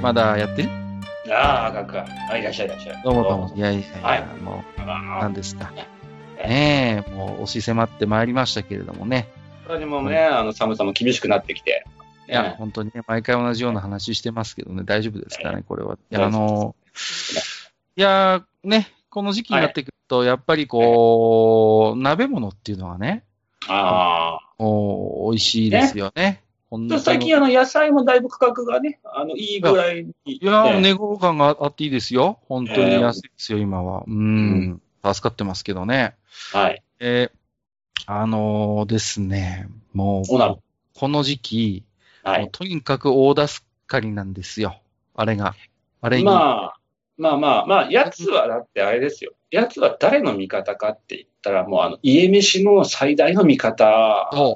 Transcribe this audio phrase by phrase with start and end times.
[0.00, 0.68] まだやってる？
[1.30, 1.98] ああ、赤く。
[2.00, 3.02] あ、いらっしゃいいらっしゃい。
[3.02, 3.52] どうもどうも。
[3.54, 5.72] いやいやいや、はいもう、あ何ですか。
[6.36, 9.28] ねえ、もう押し迫ってまいりましたけれどもね。
[9.66, 11.84] それにもね、あの、寒さも厳しくなってきて。
[12.28, 15.98] いや、ね本当にね、毎回同じような話してますけどね、大丈夫ですかね、これは。
[16.10, 16.76] いや、あの、
[17.96, 23.24] いや、ね、この時期になってくると、やっぱりこう、鍋物っていうのはね、
[23.66, 24.62] ああ。
[24.62, 26.42] もう、美味しいですよね。
[26.70, 30.12] 本当に最近、あの、野菜もだいぶ価格がね、あの、いいぐらいに。
[30.26, 32.40] いや、ね値頃感があっていいですよ。
[32.48, 34.04] 本当に安いですよ、今は。
[34.06, 36.14] うん、助かってますけどね。
[36.52, 36.82] はい。
[37.00, 37.38] えー
[38.06, 40.26] あのーですね、もう。
[40.94, 41.84] この時期、
[42.22, 42.42] はい。
[42.42, 44.80] もうとにかく大助かりなんですよ。
[45.14, 45.54] あれが。
[46.00, 46.24] あれに。
[46.24, 46.78] まあ、
[47.16, 49.32] まあまあまあ、やつはだってあれですよ。
[49.50, 53.84] やつは誰の味方かって言ったら、もうあの、家飯の最大の味方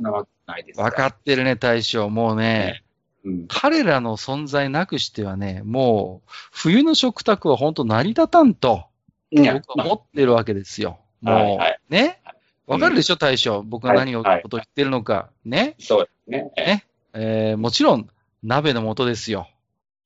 [0.00, 0.82] なわけないですか。
[0.82, 2.08] わかってるね、大将。
[2.08, 2.82] もうね、
[3.24, 3.46] うん。
[3.48, 8.84] 彼らの存在なくしてはね、もう、冬の食卓は本当成り立たんと、
[9.30, 10.98] 僕は思ってるわけですよ。
[11.20, 12.20] もう、はいはいね？
[12.66, 13.62] わかるでしょ、大将。
[13.62, 15.30] 僕が何を、こと言ってるのか。
[15.44, 15.74] ね？
[15.78, 16.52] そうですね。
[16.56, 16.86] ね？
[17.14, 18.08] えーもちろん、
[18.42, 19.48] 鍋の素ですよ。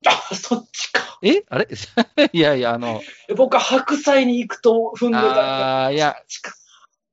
[0.06, 1.18] あ、そっちか。
[1.22, 1.42] え？
[1.48, 1.68] あれ？
[2.32, 3.00] いやいや、あの、
[3.36, 5.86] 僕は白菜に行くと踏んでた。
[5.86, 6.52] あーいや、そっちか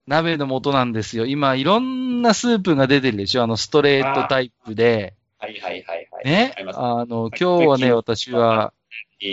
[0.07, 1.25] 鍋の素なんですよ。
[1.25, 5.13] 今、いろんなスープが出てるでしょあの、ストレートタイプで。
[5.39, 6.25] はいはいはいはい。
[6.25, 6.55] ね？
[6.73, 8.73] あの、今日はね、私は、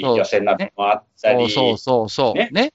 [0.02, 1.50] そう予選鍋もあったり。
[1.50, 2.38] そうそうそう。
[2.38, 2.50] ね？
[2.52, 2.72] ね？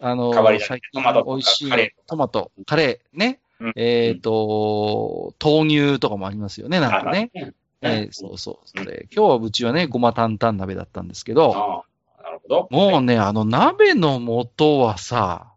[0.00, 3.40] あの最近美味しいカレーとかトマト、カレー、ね？
[3.60, 7.30] うんえっ、と、豆乳とかもありますよね、なんかね。
[7.34, 7.52] ね。
[7.82, 8.68] えーそうそう。
[8.68, 11.84] それ今日はうちはね、ごま担々鍋だったんですけど、あ
[12.20, 12.68] あ、なるほど。
[12.70, 14.18] もうね、あの鍋の
[14.58, 15.52] 素はさ、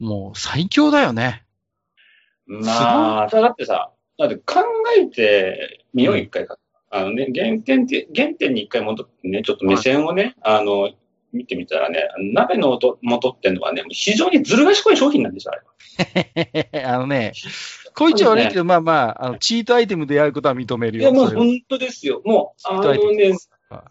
[0.00, 1.44] もう最強だよね。
[2.46, 4.60] まあ、だってさ、だって考
[4.98, 6.58] えてみよう、一回か。
[6.90, 10.90] あのね、原点って、原点に一回戻ってね、ちょっと目線をね、あの、
[11.32, 15.56] 見てみたらね、鍋の音元っていうのはね、非常にずる賢い商品なんですよ、あ
[16.72, 16.82] れ。
[16.84, 17.32] あのね、
[17.94, 21.14] こいつは悪いけど、まあまあ、あの、チートアイテムでやることは認めるいや、よ。
[21.14, 22.22] それはもう本当ですよ。
[22.24, 23.32] もう、あのね、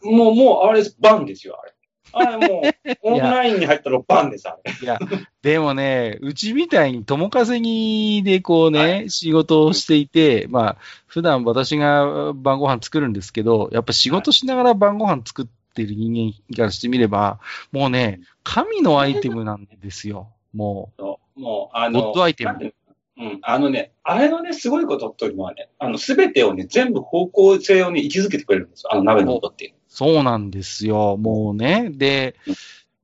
[0.03, 1.74] もう、もう、あれ、バンですよ、あれ。
[2.14, 4.74] あれもう、オンラインに入ったらバンです、あれ。
[4.81, 5.00] いや、
[5.42, 10.78] でもね、うちみたいに友稼ぎでこうね、は仕事をしていて、まあ、
[11.08, 17.40] 普段私が晩ご飯作るんですけど、やっぱ仕事しながら晩ご飯作ってる人間からしてみれば、
[17.72, 20.30] もうね、神のアイテムなんですよ。
[20.53, 22.74] もそうもう、あう、の、ゴッドアイテム。
[23.18, 28.94] うん、あのね、あれのね、すごいことというのはね、あの、すべてをね、全部方向性をね、位置づけてくれるんですよ。
[28.94, 29.74] あの鍋の音っていう。
[29.99, 31.17] そうなんですよ。
[31.17, 31.89] もうね。
[31.91, 32.37] で、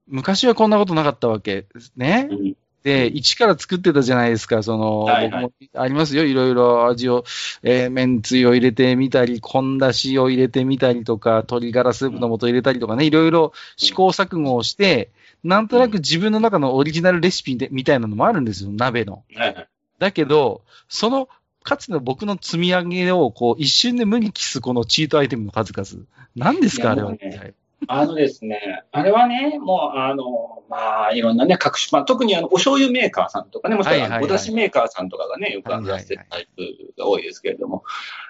[0.07, 2.29] 昔はこんなことなかったわけですね。
[2.31, 7.23] うんで、一から作ってたじゃないですか、その、はいはい僕もありますよ、いろいろ味を、
[7.63, 15.09] えー、麺つゆを入れてみたり、昆だしを入れてみたりとか、鶏ガラスープの素入れたりとかね、いろいろ試行錯誤をして、
[15.43, 19.23] なんとなく自分の中のオリジナルレシピでみたいなのもあるんですよ、鍋の。
[19.33, 19.67] はいはい。
[19.97, 21.27] だけど、その、
[21.65, 26.05] かつての僕の積み上げを、こう、一瞬で無に帰すこのチートアイテムの数々。
[26.35, 27.55] 何ですか、あれはね。
[27.87, 37.83] あのですね、あれはね、もう、あの、まあ、いろんなね、各種、まあ、特にあの、お醤油メーカーさんとかね、もしくははいはいはいお出汁メーカーさんとかがね、よくあの出してるタイプが多いですけれども、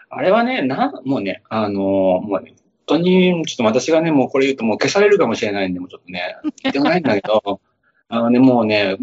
[0.09, 2.55] あれはね、なん、もうね、あの、もうね、
[2.87, 7.59] 本当に、ちょっと私がね、もうこれ言うともう消されるかもしれないんで、もうちょっとね、言ってもないんだけど、
[8.07, 8.97] あのね、もうね、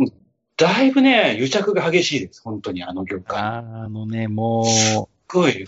[0.63, 3.37] だいぶね、癒着が激しいです、本当に、あの業界。
[3.41, 5.65] あのね、もすっごい。
[5.65, 5.67] う、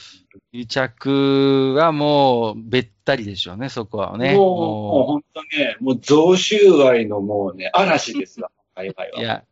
[0.53, 4.35] 癒着はもう、べったりでしょうね、そこはね。
[4.37, 9.20] もう、もう本当ね、もう贈収賄のもうね、嵐ですわ、界隈は。
[9.20, 9.44] いや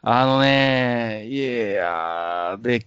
[0.00, 2.86] あのね、いやーで、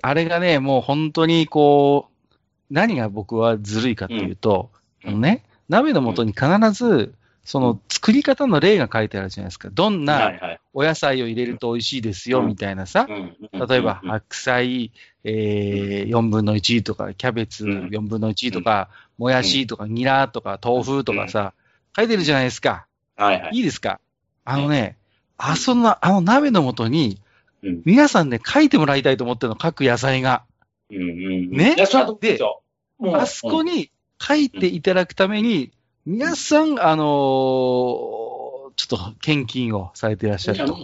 [0.00, 2.34] あれがね、もう本当にこう、
[2.70, 4.70] 何が僕はずるいかっていうと、
[5.04, 7.14] うんあのね、鍋の素に必ず、
[7.44, 9.68] その作り方の例が書いてあるじゃないですか。
[9.70, 10.58] どんはな。
[10.72, 12.46] お野菜を入れると美味しいですよ、うん。
[12.46, 13.06] みたいなさ。
[13.08, 13.36] うん。
[13.68, 14.10] 例えば、うん。
[14.10, 14.92] 白菜、
[15.24, 17.88] えー、4分の1とか、キャベツうん。
[17.88, 18.88] 4分の1とか、
[19.18, 21.52] もやしとか、ニラとか、豆腐とかさ、
[21.94, 22.86] 書いてるじゃないですか。
[23.16, 23.56] はいはい。
[23.56, 24.00] いいですか？
[24.44, 24.96] あのね、
[25.36, 27.20] あそんな、あの鍋の素に、
[27.62, 27.82] うん。
[27.84, 30.44] 皆さんね、書いてもらいたいと思ってるの、各野菜が。
[30.90, 31.74] ね？
[31.76, 35.72] であそこに、書いていただくために、
[36.06, 40.74] 皆さん、あのーちょっと献金をされていらっしゃると。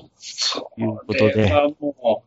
[0.78, 2.24] いうことでこれはも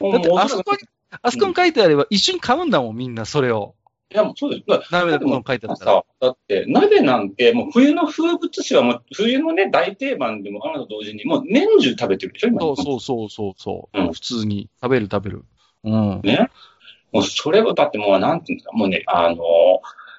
[0.00, 0.78] う、もうだって、あそこに、
[1.22, 3.74] あそこに書いてあれば一緒に買うんだもん、みんな、それを。
[4.12, 4.64] いや、もうそうです。
[4.66, 5.92] だ鍋のもの書いてあったら。
[5.92, 12.60] さ、だって、鍋なんて、もう冬の風物詩はもう、冬のね、大定番でもあると同時に、もう年中食べてるでしょ、今。
[12.60, 15.44] そうそうそうそうそう、うん普通に食べる食べる。
[15.84, 16.20] うん。
[16.22, 16.50] ね。
[17.12, 19.44] もうそれを、だってもう、なんていうんですか、もうね、あの、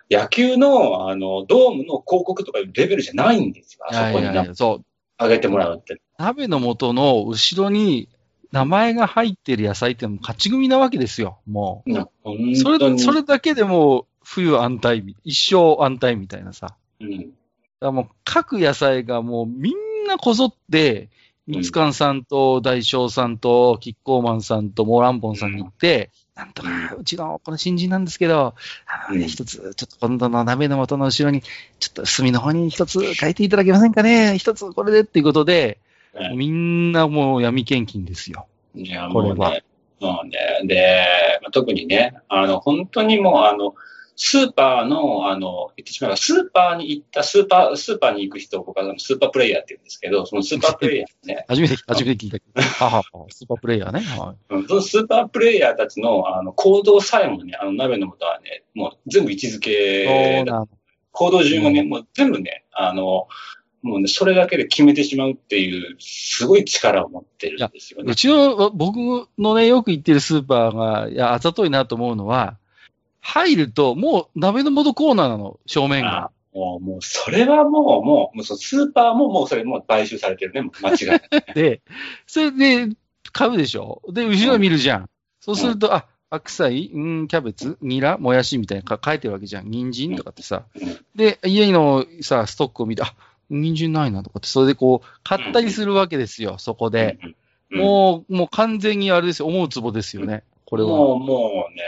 [0.10, 3.86] 野球の、あの、ドームの広告とかいうレベルじゃないんですよ。
[3.88, 4.86] あそこにないやいや、そう。
[5.24, 6.02] 上げてもらうって。
[6.18, 8.10] 鍋の素の後ろに
[8.52, 12.56] 名前が入ってる野菜ってもう勝ち組なわけですよ、もう。
[12.56, 12.98] それ。
[12.98, 16.68] それだけでもう冬安泰み、一生安泰みたいなさ。
[16.68, 17.34] だかうん。
[17.82, 21.10] らもう各野菜がもうみんなこぞって、うん
[21.50, 28.56] みつかんさんと大将さんとキッコーマンさんとモーランボンさんに行って、なんとか、うちのこの新人なんですけど、
[28.88, 35.80] あのねうん一つ、ちょっと今度の鍋の素の後ろに、ちょっと隅の方に一つ書いていただけませんかね一つこれでっていうことで、
[36.18, 38.48] ねみんなもう闇献金ですよ。
[38.74, 39.64] いや、これはもうね。
[40.00, 40.38] もうね。
[40.64, 41.06] で、
[41.42, 43.76] まあ特にね、あの、本当にもう、あの、
[44.22, 52.62] スーパーの、あの、言ってしまえば、スーパーに行った、スーパー、スーパーに行く人を僕はスーパープレイヤーって言うんですけど、そのスーパープレイヤーね、 初めて、初めて聞いたけど。
[52.62, 54.02] ははは、スーパープレイヤーね。
[54.02, 59.60] はうんそのスーパープレイヤーたちの、あの、行動さえもね、あの、鍋の素はね、もう全部位置づい。
[59.62, 60.46] け。
[61.14, 63.30] 行動順をね、うんもう全部ね、あの、
[63.82, 68.16] もうね、それだけで決めてしまうっていう、すごい力を持ってるんですよねう。
[68.16, 72.58] ちの、僕のね、よく行ってるスーパーが、いや、あざといなと思うのは、
[73.30, 76.32] 入ると、もう鍋の素コーナーなの、正面があ。
[76.52, 81.22] もう、もう、それはもう、もう、もうスーパーももうそれもう買収されてるね、間違いない。
[81.54, 81.82] で、
[82.26, 82.96] それで、
[83.32, 84.02] 買うでしょ？
[84.12, 85.10] で、後ろ見るじゃん。
[85.40, 89.70] そうすると、あ、白菜、うん、キャベツ、ニラ、もやしみたいなか書いてるわけじゃん。
[89.70, 90.64] 人参とかってさ。
[90.76, 93.14] うんで、家のさ、ストックを見て、あ、
[93.52, 97.20] 人参ないなとかって、それでこう、買ったりするわけですよ、そこで。
[97.22, 97.36] うんうん
[97.72, 100.90] もう、もう完全にあれですよ、思うツボですよね、これは。
[100.90, 101.84] もう、もうね、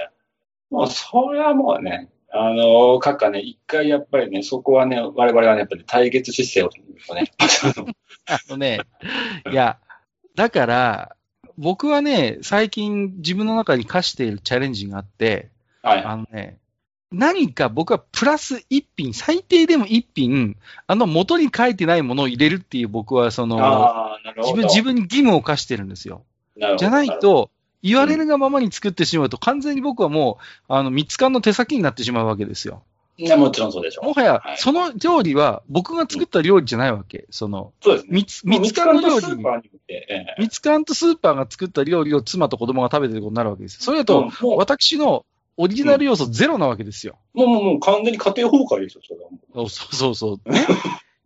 [0.72, 6.70] もう、それはもうね、あの、閣下ね、一回やっぱりね、そこはね、我々はね、やっぱり対決姿勢を
[7.14, 7.32] ね、
[8.26, 8.80] あのね、
[9.52, 9.78] いや、
[10.36, 11.16] だから、
[11.58, 15.50] 僕はね、最近自分の中に課しているチャレンジがあって、
[15.84, 16.04] はい。
[16.04, 16.58] あのね、
[17.12, 20.56] 何か僕はプラス一品、最低でも一品、
[20.88, 23.58] あの元に書いてないものを入れるっていう僕はその。
[24.38, 26.24] 自分、自分に義務を課してるんですよ。
[26.78, 27.50] じゃない、と、
[27.84, 32.84] 言われるがままに作ってしまうと、完全に僕はもう、あの、三つ缶の手先になってしまうわけですよ。
[33.18, 34.06] いや、もちろんそうでしょう。
[34.06, 37.26] もはやは、いその料理は僕が作った料理じゃないわけ。
[37.30, 38.12] その、そうですね。
[38.50, 39.26] 三つ、缶の料理
[40.40, 43.82] 三つ缶とスーパーが作った料理を妻と子供が食べてることになるわけですよ。
[43.82, 45.26] それだと、私の
[45.58, 47.18] オリジナル要素ゼロなわけですよ。
[47.34, 50.52] もう、もう、もう完全に家庭崩壊ですよ、それはもそうそうそう。
[50.52, 50.66] ね、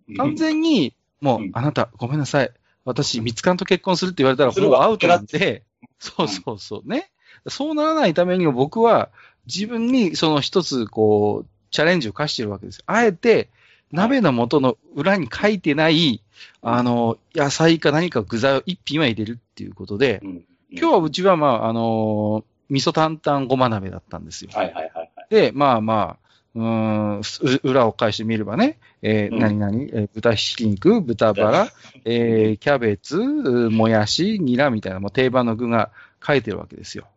[0.09, 0.17] う。
[0.17, 2.51] 完全に、もう、うんあなた、ごめんなさい。
[2.83, 5.63] 私、ミツカンと結婚するって言われたら、するわもうアウトなんで、
[5.99, 6.89] そうそうそう。
[6.89, 7.11] ね。
[7.47, 9.09] そうならないためにも僕は、
[9.45, 12.83] 自分にその一つ、こう、チャレンジを課してるわけです。
[12.85, 13.49] あえて、
[13.91, 16.21] 鍋の素の裏に書いてない、
[16.61, 24.51] あの、野菜か何か具材を一品は入れるっていうことで、うん今日はうちは、まあ、あの味噌担々ごま鍋だったんですよ。
[24.53, 25.11] はいはいはいはい。
[25.29, 26.24] で、まあまあ、
[26.55, 31.67] うーん、す裏を返してみればね、えーうん何々、えー豚ひき肉、豚バラ、
[32.05, 35.91] えーキャベツ、うもやし、ニラみたいなもう定番の具が
[36.25, 37.07] 書いてるわけですよ。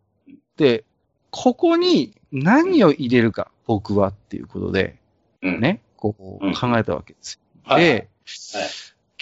[0.57, 0.85] で、
[1.31, 4.97] ここに何を入れるか、僕はっていうことで、
[5.43, 5.61] うん。
[5.61, 7.41] ね、こううん考えたわけですよ。
[7.65, 7.83] はい。
[7.83, 8.09] で、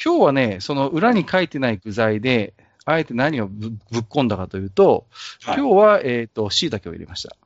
[0.02, 2.54] 今日はね、その裏に書いてない具材で、
[2.86, 5.06] あえて何をぶぶっ込んだかというと、
[5.44, 7.36] はい今日は、えっ、と、椎茸を入れました。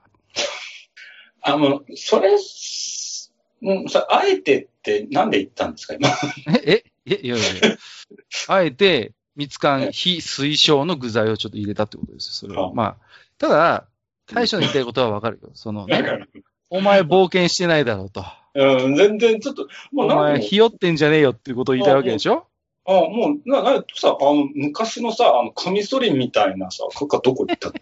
[1.42, 2.30] あの、それ、
[3.62, 6.08] うん、さ、あえてってなんで言ったんですか、今？
[6.64, 7.76] え、え、え、いやいやいや。
[8.48, 12.68] あえて、蜜柑非推奨の具材をちょっと入れたってことですよ、それは。
[12.68, 12.96] はまあ、
[13.38, 13.86] ただ、
[14.26, 15.50] 大将の言いたいことはわかるよ。
[15.54, 16.02] そのね、
[16.70, 18.24] お前冒険してないだろうと。
[18.54, 22.46] うん、全然ちょっと、もおうなん前、でひよってんじゃねえよっていうことを言いたいわけでしょ？
[22.86, 27.74] あもう、な、な、さ、あの、昔のさ、あの、カミソリみたいなさ、かかどこ行ったの？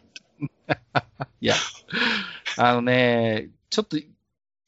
[2.56, 4.08] あのね、ちょっと、今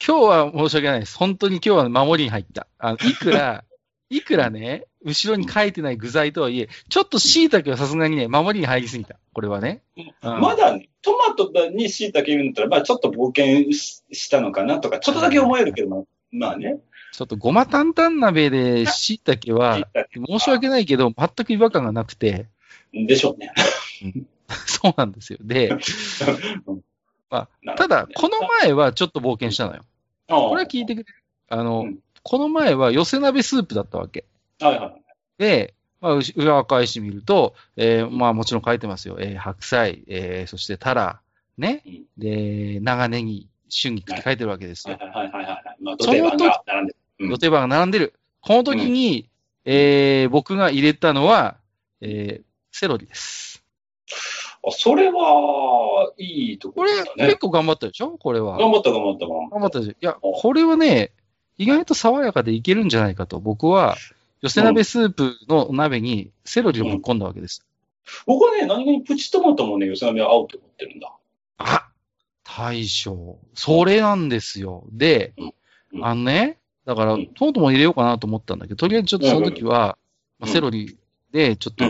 [0.01, 1.17] 日は申し訳ないです。
[1.17, 2.67] 本当に今日は守りに入った。
[2.79, 3.65] あのいくら、
[4.09, 9.17] いくらね、後ろに書いてない具材とはいえ、ちょっと椎茸はさすがにね、守りに入りすぎた。
[9.33, 9.83] これはね。
[9.97, 16.01] うんまだね、トマトに椎茸入れるんだったら、まあちょっと冒険ししたのかなとか、ちょっとだけ思えるけど、まあ
[16.33, 16.79] まあね。
[17.13, 22.47] ちょっとごま担々鍋で椎茸は、申し訳ないけど、全く違和感がなくて、
[22.93, 23.53] でしょうね。
[24.67, 25.39] そうなんですよ。
[25.43, 25.71] で、
[27.31, 29.83] まあ、ただ、この前はちょっと冒険したのよ。
[30.29, 31.15] これは聞いてくれる？
[31.49, 34.27] あの、うんこの前は寄せ鍋スープだったわけ。
[34.61, 35.03] はいはい。
[35.39, 39.17] で、まあ、裏返してみると、えーまあもちろん書いてますよ。
[39.21, 41.23] えー白菜、えーそしてタラ、
[41.57, 42.05] ねうん。
[42.19, 44.99] で、長ネギ、春菊って書いてるわけですよ。
[45.01, 45.77] はいはいはいはい。
[45.81, 46.93] まあ、土手番が並んで
[47.47, 47.51] る。
[47.51, 48.13] 番が並んでる。
[48.43, 49.31] この時に、
[49.65, 51.57] えー僕が入れたのは、
[52.03, 53.60] えーセロリです。
[54.67, 57.39] あ、それは、いいとここれ、ろですよね結。
[57.39, 58.19] 構頑張ったでしょ？
[58.19, 58.59] これは。
[58.59, 61.13] 頑張った頑張った頑張っ頑張ったでしょいや、これはね、
[61.59, 63.97] 意外と爽やかでいけるんじゃないかと、僕は、
[64.43, 67.61] 寄せ鍋スープの鍋にセロリをぶっ込んだわけです。
[67.61, 67.67] た。
[68.27, 71.13] 僕はね、何気にプチトマトもね、寄せ鍋は合うと思ってるんだ。
[71.59, 71.89] あ
[72.45, 73.39] 大将。
[73.55, 74.85] それなんですよ。
[74.93, 75.53] で、うん
[76.03, 79.99] あのね、だから、うんトマトも入れようかなと思ったんだけど、とりあえずちょっとその時は、
[80.41, 80.97] うんまあセロリ
[81.33, 81.85] で、ちょっと、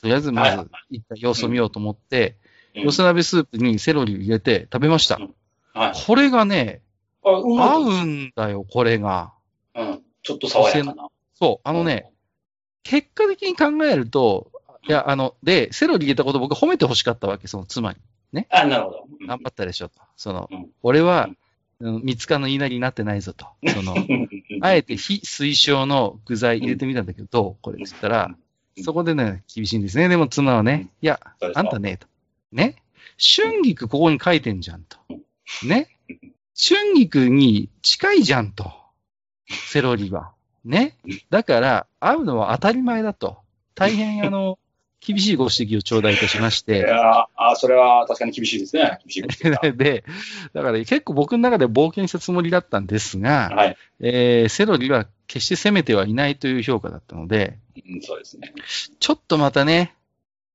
[0.00, 5.16] とりあえずまはいず、一旦様子を見ようと思って、うん寄せ鍋スープにセロリを入れて食べました。
[5.16, 5.34] うん
[5.74, 5.92] はい。
[6.06, 6.82] これがね、
[7.22, 9.32] 合うんだよ、これが。
[9.74, 10.02] うん。
[10.22, 11.08] ちょっと爽やかな。
[11.34, 12.12] そう、あのね、
[12.84, 14.52] 結果的に考えると、
[14.88, 18.46] いや、あの、で、セロリ入れたこと僕褒めて欲しかったわけ、その妻に。
[18.50, 19.06] あ、なるほど。
[19.20, 20.00] うん頑張ったでしょと。
[20.16, 21.28] その、うん俺は、
[21.80, 23.46] うん三つかの言いなりになってないぞと。
[23.66, 23.96] その、
[24.60, 27.56] あえて非推奨の具材入れてみたんだけど、どう？
[27.62, 28.36] これって言ったら、うん
[28.82, 30.08] そこでね、厳しいんですね。
[30.08, 31.20] でも妻はね、いや、
[31.54, 32.06] あんたね、と。
[32.52, 32.76] ね
[33.18, 34.98] 春菊ここに書いてんじゃんと。
[35.66, 35.88] ね
[36.56, 38.72] 春菊に近いじゃんと。
[39.48, 40.32] セロリは。
[40.64, 40.96] ね
[41.30, 43.38] だから、合うのは当たり前だと。
[43.74, 44.58] 大変、あの、
[45.00, 46.78] 厳しいご指摘を頂戴いたしましいて。
[46.78, 48.98] やあ、それは確かに厳しいですね。
[49.06, 50.04] 厳しい で、
[50.52, 53.76] だから結構僕の中で冒険したつもりだったんですが、はい。
[54.00, 58.52] えーセロリは決して攻めてはいないという評価だったので、うん、そうですね。
[58.98, 59.94] ちょっとまたね、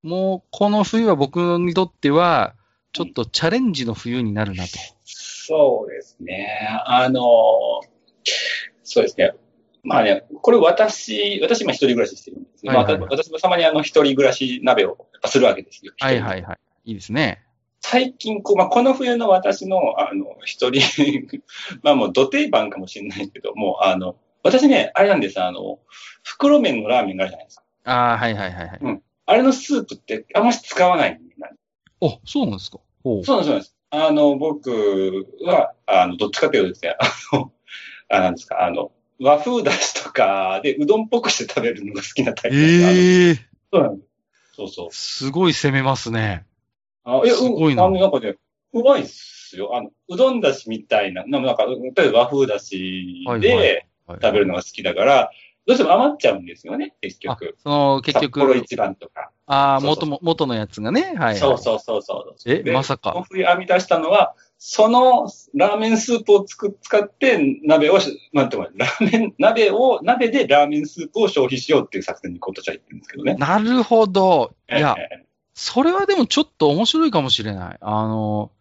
[0.01, 2.55] もうこの冬は僕にとっては、
[2.91, 4.71] ちょっとチャレンジの冬になるなと。
[5.05, 6.67] そうですね。
[6.85, 7.21] あの、
[8.83, 9.33] そうですね。
[9.83, 12.73] まあね、これ私、私今一人暮らししてるんですね。
[12.73, 15.93] はいはいはいまあ私もたまにあの一人暮らし鍋をやっぱするわけですよ。
[15.99, 16.59] はいはいはい。
[16.85, 17.43] いいですね。
[17.81, 20.81] 最近、こう、まあ、この冬の私の、あの、一人、
[21.83, 25.79] まあもう、土定番かもしれないけども、あの、私ね、あれなんです、あの、
[26.23, 27.63] 袋麺のラーメンがあるじゃないですか。
[27.83, 29.01] ああ、はいはいはいはい。
[29.25, 31.49] あれのスープってあんまし使わないんだ
[31.99, 32.79] お、そうなんですか。
[33.03, 33.75] そうなんです、そうなんです。
[33.89, 37.51] あの、僕は、あの、どっちかというとですね、あの、
[38.09, 38.91] あなんですか、あの、
[39.23, 42.57] 和風だしとかでうどんっぽくして食べるのが好きなタイプ。
[42.57, 43.37] ええー、
[43.71, 44.09] そうなんです。
[44.55, 44.89] そうそう。
[44.91, 46.45] すごい攻めますね。
[47.03, 48.35] あいや、すごいなうんあの、なんかね、
[48.73, 49.75] うまいっすよ。
[49.75, 53.55] あの、うどんだしみたいな、なんか、例えば和風だしはいはいで
[54.07, 55.31] はい食べるのが好きだから、
[55.65, 59.31] どうしても余っちゃうんですよね、結あ局。、その、結札幌局、一番とか。
[59.45, 61.01] ああ、元も、元のやつがね。
[61.01, 61.37] はい、はい。
[61.37, 62.51] そうそうそうそう。
[62.51, 63.25] え、でまさか。
[63.29, 73.35] 冬編み出したのは、そのラーメンスープをつく使って、鍋をし、なんていうのラーメン、鍋を、鍋でラーメンスープを消費しようっていう作戦に今年は言ってるんですけどね。
[73.35, 74.53] なるほど。
[74.71, 77.77] いや、ええそれはでもちょっと面白いかもしれない。
[77.81, 78.51] あの、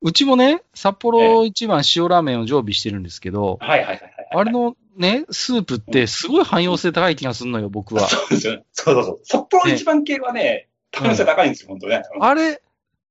[0.00, 4.12] うちもね、札幌一番塩ラーメンを常備してるんですけど、はいはいはいはい。
[4.32, 8.08] あれのね、スープってすごい汎用性高い気がするのよ、僕は。
[8.08, 8.64] そうですよね。
[8.72, 9.20] そうそうそう。
[9.24, 12.02] 札幌一番系はね、可能性高いんですよ、本当ね。
[12.18, 12.62] あれ、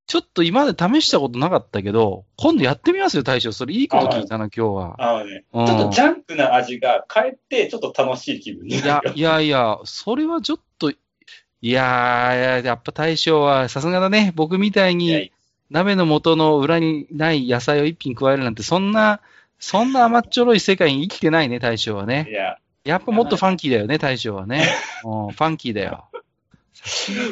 [0.09, 3.51] ちょっと今まで試したことなかったけど、今度やってみますよ、大将。
[3.51, 4.95] それいいこと聞いたな、今日は。
[4.97, 10.95] あのね、うんちょっとジャンクな味がかえって、ちょっと楽しい気分にいやなる。、いやいや、それはちょっと、い
[11.61, 14.33] やー、やっぱ大将はさすがだね。
[14.35, 15.31] 僕みたいいやいに
[15.69, 19.21] 鍋の元の裏にない野菜を一品加えるなんて、そんな、
[19.59, 22.31] そんな甘っちょろい世界に生きてないね、大将はねや。
[22.31, 22.33] い。
[22.33, 24.67] や、やっぱもっとファンキーだよね、大将はね。
[25.05, 26.08] うん、ファンキーだよ。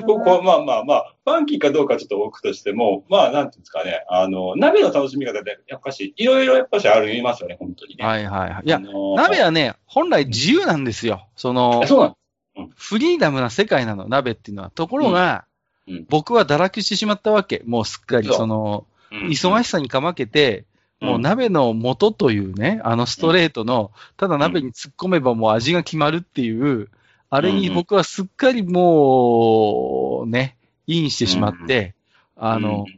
[0.06, 8.06] 僕はまあまあまあ、ファンキーかどうかちょっと置くとしても、まあ、なんていうんですかね、あの、鍋の楽しみ方で、やっぱし、いろいろやっぱしありますよね、本当にね。
[8.06, 8.64] はいはいはい。
[8.66, 11.28] いやあ、のー鍋はね、本来自由なんですよ。
[11.36, 12.16] そのあ、そうな
[12.58, 14.70] のフリーダムな世界なの、鍋っていうのは。
[14.72, 15.46] ところが、
[15.88, 15.96] うん。
[15.96, 16.06] うん。
[16.10, 17.64] 僕は堕落してしまったわけ。
[17.66, 19.28] もうすっかり、その、うん。
[19.28, 20.66] 忙しさにかまけて、
[21.00, 26.90] もう鍋の元というね、あのストレートの、ただ鍋に突っ込めばもう味が決まるっていう、
[27.30, 30.58] あれに僕はすっかりもう、ね、
[30.88, 31.96] インしてしまって、
[32.36, 32.98] あの、うん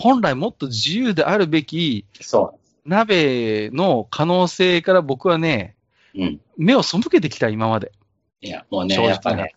[0.00, 5.76] 本来もっと自由であるべきそ鍋の可能性から僕はね、
[6.14, 6.22] う。
[6.22, 6.40] うん。
[6.56, 7.92] 目を背けてきた、今まで。
[8.40, 9.54] いや、もうね、やっぱね、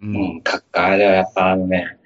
[0.00, 0.06] う。
[0.06, 1.98] うんん、閣下、あれはやっぱあのね、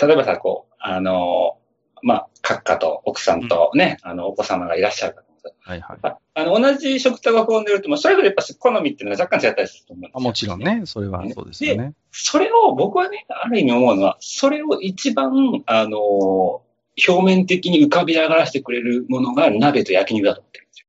[0.00, 1.58] 例えばさ、こう、あの、
[2.02, 5.16] まあ、閣下と奥さんとね、あの、お子様がいらっしゃる
[5.50, 5.98] からはいはい。
[6.02, 10.18] ああの、同じ食卓を囲んでると、まあ、それぞれやっぱし好みっていうのは若干違ったりすると思うんですよ。
[10.18, 10.60] あもちろん。
[10.60, 11.94] ね、それはそうですよね。
[12.10, 16.62] それを、僕はね、ある意味思うのは、それを一番、あの、
[17.06, 20.80] 表面的に浮かび上がらせてくれるものが鍋と焼肉だと思ってるんです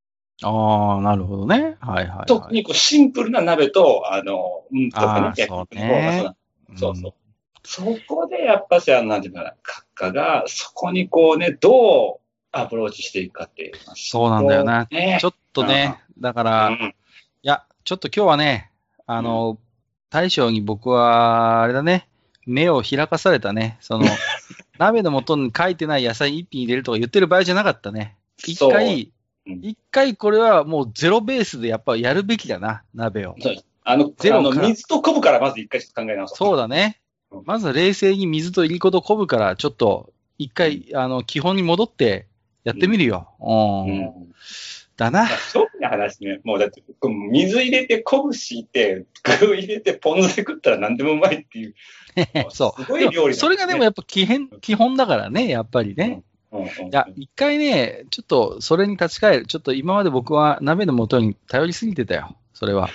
[0.44, 0.50] よ。
[0.50, 1.78] ああ、なるほどね。
[1.80, 2.26] はいはい、はい。
[2.28, 6.36] 特にこうシンプルな鍋と、あの、うんとかね、あーそうね
[6.76, 7.14] そうそう。
[7.68, 12.25] そこでやっぱし、あの、なんていうかな、閣下が、そこにこうね、どう
[12.58, 13.74] アプローチしていくかっていう。
[13.96, 14.88] そうなんだよな。
[14.90, 15.18] ね。
[15.20, 16.96] ちょっとね、だから、いうん
[17.44, 18.72] や、ちょっと今日はね、
[19.06, 19.60] あの、
[20.10, 22.08] 大将に僕は、あれだね、
[22.46, 24.06] 目を開かされたね、その、
[24.80, 28.16] 鍋の元に書いてない野菜一品入れるとか言ってる場合じゃなかったね。
[28.46, 29.12] 一回、うん
[29.48, 33.36] 一回これはもうゼロベースでやっぱやるべきだな、鍋を。
[33.40, 36.38] そうあの、ゼロから水と昆布からまず一回ちょっと考え直そう。
[36.38, 37.44] そうだねうん。
[37.46, 42.26] まずは冷静に水といりこと昆布からちょっと一回、あの、基本に戻って
[42.66, 43.30] やってみるよ。
[43.40, 43.88] うん。
[43.88, 44.14] うん。
[44.98, 45.30] だなまあ。
[45.54, 46.84] 正直な話ね、もうだって、
[47.32, 49.06] 水入れて昆布敷いて、
[49.40, 51.76] 具入れてポン酢で食ったら何でもうまいっていう。
[52.50, 52.84] そう。
[52.84, 56.06] すごい料理ねそれがでもやっぱ基本、基本だからね、やっぱりね。
[56.52, 59.46] うんうんいや、一回ね、ちょっとそれに立ち返る。
[59.46, 62.38] ちょっと今まで僕は鍋の元に頼りすぎてたよ。
[62.54, 62.90] それは。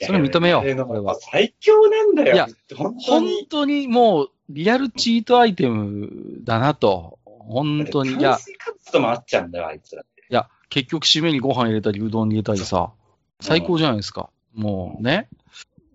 [0.00, 2.34] それ認めようこれは最強なんだよ。
[2.34, 3.46] いや本当本に。
[3.50, 6.08] 当にもう、リアルチートアイテム
[6.44, 7.18] だなと。
[7.24, 8.10] 本当に。
[8.10, 10.02] いや炭、水化物とも合っちゃうんだよ、あいつら。
[10.02, 12.92] いや、結局締めにご飯入れたり、うどんに入れたりさ、
[13.40, 14.30] 最高じゃないですか。
[14.54, 15.28] もうね。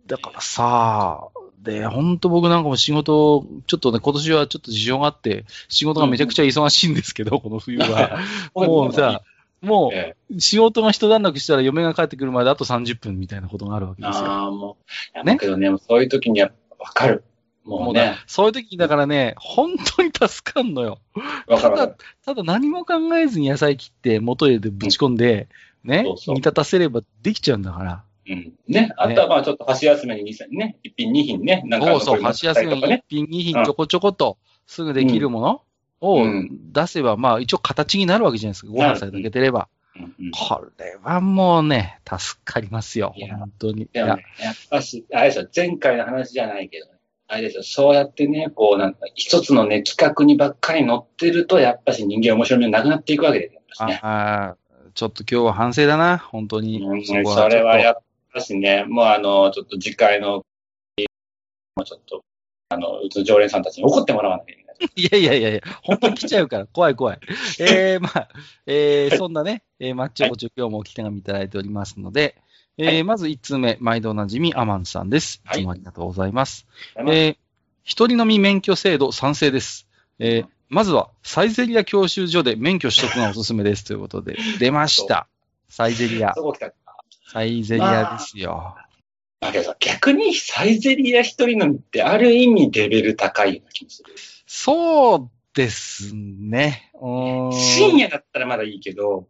[0.06, 8.20] だからさ、で、本当僕なんかも仕事、ちょっとね、今年はちょっと事情があって、仕事がめちゃくちゃ忙しいんですけど、 この冬は。
[8.54, 9.22] もうさ、
[9.62, 14.26] もええう仕事が一段落したら嫁が帰ってくるまであと30分みたいなことがあるわけですよ。
[14.26, 14.84] ああ、もう。
[15.16, 17.24] いやねだけどね、そういう時にはわかる。
[17.68, 21.00] ももうねそういう時だからね、本当に助かんのよ。
[21.50, 21.96] ただ
[22.26, 25.50] ただ何も考えずに野菜切って元へでぶち込んで、
[25.84, 28.04] ね煮立たせればできちゃうんだから。
[28.30, 28.54] うん。
[28.68, 28.92] ね。
[28.98, 33.04] あとはまあちょっと箸休めに2品ね、1品2品ね、なんかそうそう、箸休めに1とかね。
[33.10, 35.62] 品、2品ちょこちょことすぐできるもの
[36.02, 38.72] をうん出せば、まあ一応形になるわけじゃないですか。
[38.72, 39.68] ご飯さえ炊けてれば。
[40.50, 43.16] これはもうね、助かりますよ。
[43.40, 43.84] 本当に。
[43.84, 44.18] いややっ
[44.70, 46.92] ぱし、あれですよ、前回の話じゃないけどね。
[47.30, 54.00] あれですよ、そうやってね、こうなんか、一つのね、企画にばっかり乗ってると、やっぱし人間面白みがなくなっていくわけですよあね。
[54.02, 54.56] あ
[54.94, 56.82] ちょっと今日は反省だな、本当に。
[56.82, 57.98] うん、それはやっ
[58.34, 60.44] ぱしね、もうあの、ちょっと次回の、も
[61.82, 62.24] うちょっと、
[62.70, 64.76] あの、うちの常連さんたちに怒ってもらわなきゃいけない。
[64.78, 67.20] と いやいやいやいや、本当に来ちゃうから、怖い怖い。
[67.60, 68.30] えー、まあ、
[68.66, 72.38] えー、そんなね、えー、マッチョコチョ今日もおき手紙いただいておりますので、
[72.78, 75.42] えーはいまず1通目、毎度おなじみ、アマンさんです。
[75.46, 76.68] いはいつもありがとうございます。
[76.96, 77.38] ええー
[77.84, 79.88] 一人飲み免許制度賛成です。
[80.20, 85.28] えーまずは、サイゼリア教習所で免許取得がおすすめです ということで、出ました。
[85.70, 86.34] サイゼリア。
[87.32, 88.76] サイゼリアですよ。
[89.40, 94.14] だけどさ、逆にサイゼリア一人飲みってある意味レベル高いような気もする。
[94.46, 96.92] そうですね。
[96.94, 99.28] 深夜だったらまだいいけど、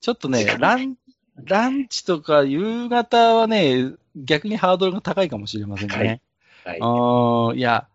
[0.00, 0.96] ちょっとねラン、
[1.44, 6.20] ランチとか夕方はね、逆にハードルが高いかもしれませんね。
[6.64, 7.58] はい。
[7.58, 7.86] いや、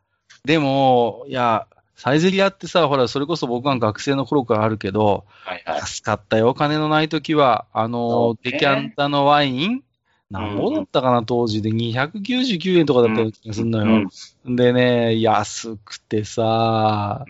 [0.46, 5.82] でも、いや、サイゼリアってさ、ほら、それこそ僕が学生の頃からあるけど、はいはい。
[5.82, 7.66] 助かったよ、お金のない時は。
[7.74, 9.84] あのデキャンタのワイン、
[10.32, 11.70] 何ぼだったかな、当時で。
[11.70, 14.08] 299円とかだった気がするのよ。
[14.46, 17.26] うんでね、安くてさ、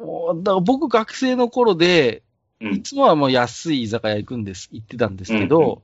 [0.00, 2.22] もうだから僕学生の頃で、
[2.60, 5.78] うんいつもはもう安い居酒屋行くんです、行ってたんですけど、うんうん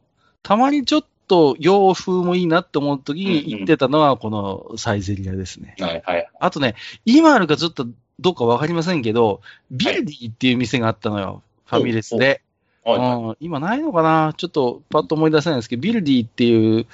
[0.47, 5.75] たまにちょっと洋風もいいなって思う時にうんうん行ってたのはこのサイゼリアですね。
[5.81, 6.29] はいはい。
[6.39, 6.75] あとね、
[7.07, 7.87] 今あるかちょっと
[8.21, 11.43] どうかわかりませんけど、ビルディっていう店があったのよ。
[11.65, 12.43] ファミレスで。
[13.41, 14.35] 今ないのかな？
[14.37, 16.87] ちょっとパッと思い出せないんですけど、ビルディっていう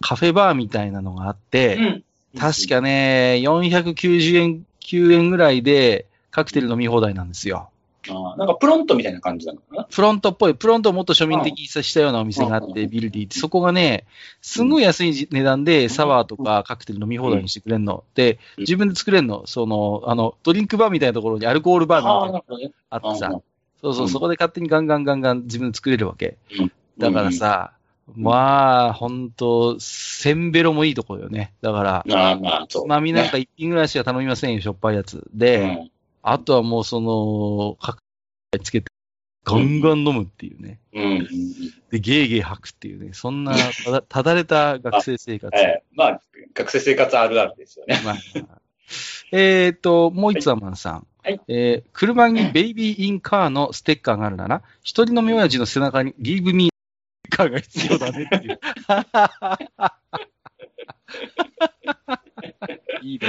[0.00, 2.04] カフェバーみたいなのがあって、うん
[2.38, 7.70] 確かね、490円、9円ぐらいでカクテル飲み放題なんですよ。
[8.08, 9.86] なんかプロントみたいな感じなのかな？
[9.90, 14.06] フロントっぽい、プロントをもっと庶民的にしたようなお店があって、うんビルディって、そこがね、
[14.40, 18.04] すんごい安い値段でサワーとかカクテル飲み放題にしてくれんの。
[18.14, 19.46] で、うん自分で作れんの。
[19.46, 22.68] その、あの、ドリンクバーみたいなところにアルコールバーみたいなの。
[22.68, 23.42] があってさ、うん
[23.80, 26.36] そうそうう、んそこで勝手にガンガンガンガン自分で作れるわけ。
[26.58, 27.72] うんだからさ、
[28.14, 31.52] まあ、ほんと、せんべろもいいところよね。
[31.60, 35.28] だから、ああ、まあ、そまみなんか一品ぐらいしか頼みませんよ、しょっぱいやつ。
[35.34, 35.90] で、うん
[36.28, 37.98] あとはもうその、か
[38.60, 38.90] つけて、
[39.44, 40.80] ガンガン飲むっていうね。
[40.92, 41.28] うん。
[41.92, 43.12] で、ゲーゲー吐くっていうね。
[43.12, 45.56] そんな、ただ ただれた学生生活。
[45.56, 46.20] ええまあ、
[46.52, 48.00] 学生生活あるあるですよね。
[48.04, 48.60] まあまあ
[49.30, 51.06] えっと、もう一つはマンさん。
[51.22, 58.58] はいえー車にベイビーインカーのステッカーがあるなら、一人のみ親父の背中にリーブミーカーが必要だねっていう。
[63.02, 63.28] いいね。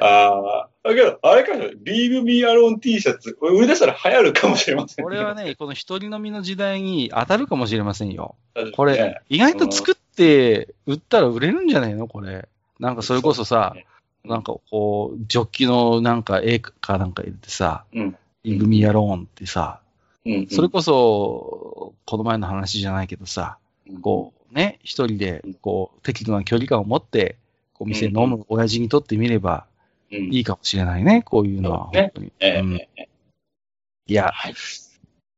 [0.00, 0.68] ああ。
[0.82, 5.04] だけど、あれかしら、リーグミーアローン T シャツ、売り出したら流行るかもしれません。
[5.04, 8.34] これはね、この一人飲みの時代に当たるかもしれませんよ。
[8.74, 8.96] こね。
[8.96, 12.08] れ、意外と作って売ったら売れるんじゃないの？
[12.08, 12.48] これ。
[12.80, 13.76] なんかそれこそさ、
[14.24, 18.16] なんかこう、ジョッキのなんか絵かなんか入れてさ、うん。
[18.44, 19.80] リーグミーアローンってさ、
[20.24, 27.36] うんうん、それこそ、この前の話じゃないけどさ、うん、こう、ね、一人で、こう、適度な距離感を持って、
[27.72, 29.71] こう、店飲む親父にとってみれば、うん、
[30.16, 31.90] いいかもしれないね、こういうのは。
[31.92, 33.08] ね本当にええうんええ
[34.06, 34.54] いや、はい。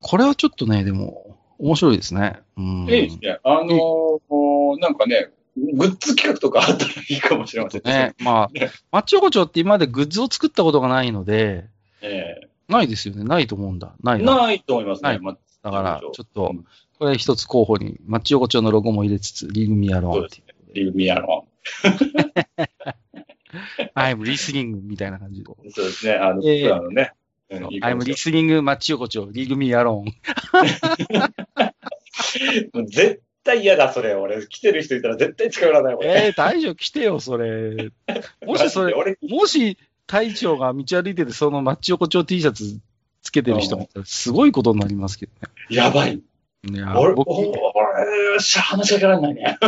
[0.01, 2.41] これはちょっとね、でも、面白いですね。
[2.57, 2.81] うん。
[2.83, 3.39] いいですね。
[3.45, 8.15] あのーなんかね、グッズ企画とかあったらいいかもしれませんね。
[8.19, 11.67] まあね、マッチ横丁って今までグッズを作ったことがないので、
[12.03, 13.25] えないですよね。
[13.25, 13.95] ないと思うんだ。
[14.03, 14.37] なえいな。
[14.37, 15.21] ないと思いますね。
[15.63, 16.65] だから、ちょっとう、ん
[16.99, 20.29] これ一つ候補に、マッチ横丁のロゴも入れつつ、リーグミアローン。
[20.75, 21.47] リーグミーアロ
[22.85, 22.95] ア
[24.11, 25.47] イムリスリングみたいな感じで。
[25.71, 26.15] そうですね。
[26.15, 27.13] あの、ええあのね。
[27.51, 30.15] うんいいかアイムもしれリスリングマッチ横丁、リーグミアローン。
[32.87, 34.15] 絶対嫌だ、それ。
[34.15, 36.27] 俺、来てる人いたら絶対近寄らない、俺。
[36.27, 37.91] えー、大将来てよ、それ。
[38.45, 42.81] もしそれ、俺、もし隊長が道歩いてて、そのマッチ横丁 T シャツ
[43.23, 45.33] つけてる人がいたら、すごいことになりますけど
[45.71, 46.17] やばい。
[46.17, 46.23] ね。
[46.73, 47.55] いや俺、僕、俺、
[48.41, 49.59] しゃ話しかけられないね。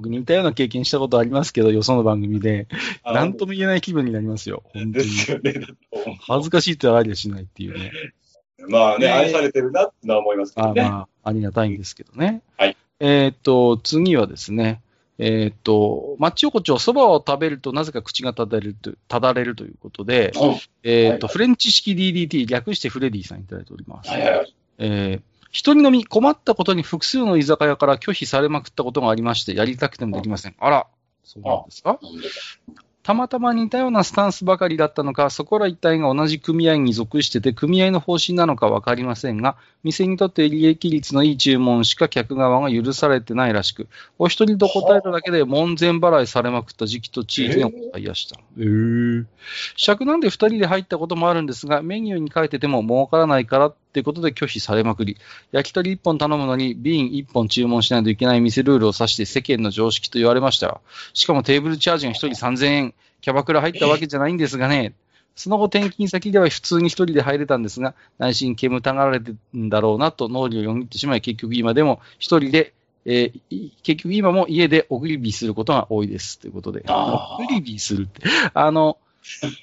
[0.00, 2.66] 僕似たような経験したことありますけど、よその番組で、
[3.02, 4.62] あなんとも言えない気分になりますよ。
[4.72, 5.10] 本当でに。
[5.10, 5.54] すよね。
[6.26, 7.92] 恥ずかしいってありゃしないっていうね。
[8.68, 10.82] まあね、ね愛されてるなってのは思いますけどね。
[10.82, 12.42] あまあ、ありがたいんですけどね。
[12.56, 12.76] はい。
[12.98, 14.80] えーっと、次はですね、
[15.18, 24.10] えーっと、マッチ横丁、そばを食べるとなぜか口がただれるとただれるということで、うんえーっと、はいフレンチ式 DDT、略してフレディさんいただいております。
[24.10, 24.54] はいはいはい。
[24.78, 30.54] えー一人飲み、困ったことに複数の居酒屋から拒否されまくったことがありまして、やりたくてもできません。
[30.58, 30.86] あら、
[31.24, 31.98] そうなんですか
[33.02, 48.38] たまたま似たようなスタンスばかりだったのか、そこら一体が同じ組合に属してて、組合の方針なのかわかりませんが、店にとって利益率のいい注文しか客側が許されてないらしく、お一人と答えただけで門前払いされまくった時期と地域がございました。
[48.58, 49.24] えー。
[49.76, 55.16] 尺なんで二人で入ったこともあるんですが、メニューに書いてても儲からないからってことで拒否されまくり、
[55.50, 60.80] 焼き鳥一本頼むのに瓶一本注文しないといけない店ルールを指して世間の常識と言われましたよ。
[61.12, 64.94] しかもテーブルチャージが一人3000円、キャバクラ入ったわけじゃないんですがね、
[65.34, 72.74] その後転勤先では普通に一人で入れたんですが、内心煙たがられてんだろうなと脳裏をよぎってしまい、結局今でも一人で、
[73.06, 76.38] えーい結局今も家でオグリビーすることが多いです。
[76.38, 76.84] ということで。
[76.86, 78.22] あーオグリビーするって。
[78.54, 78.98] あの、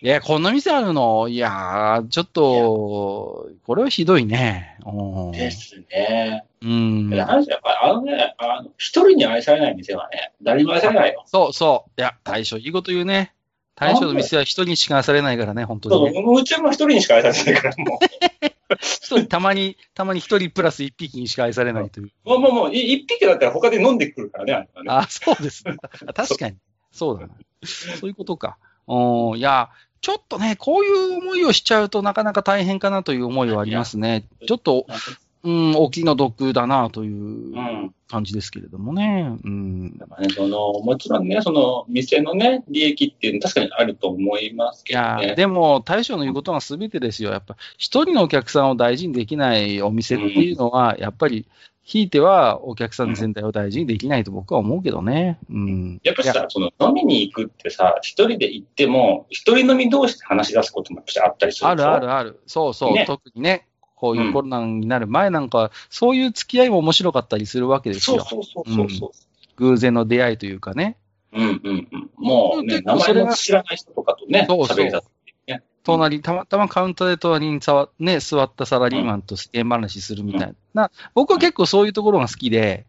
[0.02, 1.28] いや、こんな店あるの？
[1.30, 4.78] いやー、ちょっと、これはひどいね。
[4.86, 6.46] うんですね。
[6.62, 7.10] うん。
[7.10, 7.48] やっぱり、
[7.84, 11.24] あのね、あの、一人に愛されない店はね、誰にも愛されないよ。
[11.26, 11.92] そうそう。
[12.00, 13.34] いや、大将、いいこと言うね。
[13.76, 16.24] 大将の店は一人にしかされないからね、本当そうにね。
[16.42, 18.00] うちも一人にしか愛されないから、も
[18.80, 22.12] 一 人、たまに、たまに一人プラス一匹にしか愛されないという。
[22.26, 22.30] う。
[22.30, 25.06] もう、もう、もう、い一匹だったら他で飲んでくるからね、あれはね。
[25.06, 25.76] あ、そうですね。
[26.16, 26.56] 確かに。
[26.92, 27.34] そうだな。
[27.64, 28.58] そういうことか。
[28.88, 29.70] うん、いや、
[30.02, 34.26] ちょっとね、こういう思いをしちゃうとなかなか大変かなという思いはありますね。
[34.48, 34.86] ちょっと、
[35.44, 37.94] うん、大きな毒だなといううん。
[38.08, 39.38] 感じですけれどもね。
[39.44, 39.92] うん。
[39.92, 45.36] ね、その、もちろんね、その、店のね、利益っていうのは確かにあると思いますいや、けどね。
[45.36, 47.32] でも、大将の言うことが全てですよ。
[47.32, 51.46] やっぱ、一人のお客さんを大事にできないお店っていうのは、やっぱり、
[51.88, 55.40] ひいてはお客さん全体を大事にできないと僕は思うけどね。
[55.50, 56.02] うん。
[56.04, 62.42] いややっぱさ、その飲みに行くってさ、一人で行っても、一人飲み同士で話し出すこともやっぱりあったりするあるあるある。
[62.46, 62.94] そうそう。
[62.94, 68.20] ね特にね、こういううんコロナになる前なんかは、そういう付き合いも面白かったりするわけですよ。
[68.20, 69.10] そうそうそうそうそう。
[69.56, 70.98] 偶然の出会いというかね。
[71.32, 72.10] うんうんうん。
[72.18, 75.17] もうね、名前も知らない人とかとね、喋り出す。
[75.88, 80.92] 隣、たまたまカウンターで隣にさわ、ね、座ったサラリーマンと世間話するみたいな。
[81.16, 82.86] 僕は結構そういうところが好きで。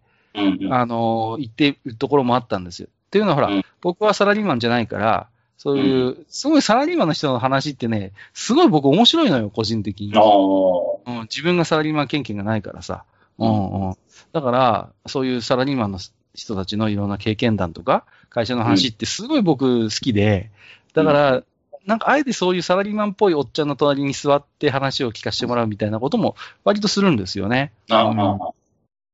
[0.70, 2.88] あのー行ってるところもあったんですよ。
[2.88, 10.12] っていうのはほら、うん僕はサラリーマンじゃないから、そういう、すごいサラリーマンの人の話ってね、すごい僕面白いのよ、個人的に。
[10.12, 13.04] うん、自分がサラリーマン経験がないからさ。
[13.38, 13.94] うんうん。
[14.32, 15.98] だから、そういうサラリーマンの
[16.34, 20.50] 人たちのいろんな経験談とか、会社の話ってすごい僕好きで、
[20.94, 21.42] だから、
[21.88, 27.72] なんかあえてそういうサラリーマンっぽいおっちゃんの隣に座って話を聞かせてもらうみたいなことも割とするんですよね。
[27.88, 28.53] ああ。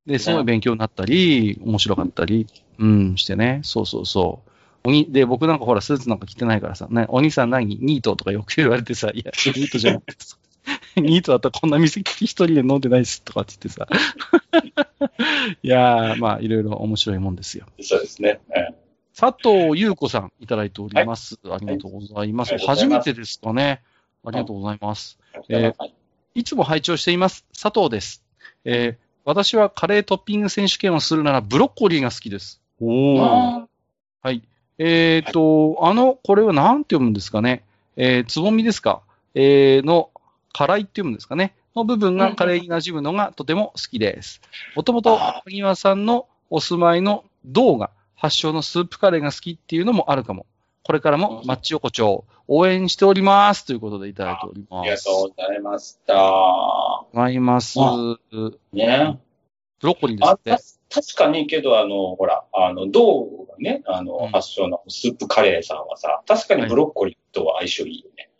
[0.07, 2.49] で、すごい勉強になったり、面白かったり、
[2.81, 3.61] うん、してね。
[3.63, 4.43] そうそうそ
[4.85, 4.89] う。
[4.89, 10.37] おに、で、僕なんかほら、スーツなんか着てないからさ、ね、お兄さん何ニートとかよく言われてさ、いや、 ニートじゃなくてさ、
[10.97, 13.87] ニートだったらこんな店一人で飲んでないっすとかって言ってさ。
[15.63, 17.67] いやー、まあ、いろいろ面白いもんですよ。
[17.81, 18.41] そうですね。
[18.51, 18.84] え
[19.19, 21.39] 佐藤優子さんいただいております。
[21.45, 22.55] ありがとうございます。
[22.55, 23.83] はいありがとうございます初めてですかね。
[24.25, 25.19] ありがとうございます。
[25.49, 25.95] えーはい
[26.37, 27.45] いつも拝聴しています。
[27.53, 28.25] 佐藤です。
[28.65, 32.61] えー私はカレートッピング選手権をするならブロッコリーが好きです。
[32.81, 33.67] おあ
[34.21, 34.43] はい。
[34.77, 37.65] えっ、と、あの、これは何て読むんですかね。
[37.97, 39.01] えーつぼみですか。
[39.35, 40.11] えーの、
[40.53, 41.55] 辛いって読むんですかね。
[41.75, 44.41] の部分がカレーに馴染むのがとても好きです。
[44.77, 50.47] もともと、あ萩和さんのお住まいの道が発祥のスープカレーが好きっていうのもあるかも。
[50.83, 54.81] これからもマッチ横丁応援しておりますということでいただいております。
[54.83, 56.15] ありがとうございました。
[57.13, 57.81] ございます。
[57.81, 59.19] あブね。
[59.81, 61.03] ロッコリーですあってた。
[61.03, 68.31] 確かにけど、あの、ほら、あの、銅がね、あの、うん発祥のスープカレーさんはさ、確かにブロッコリーとは相性いいよね。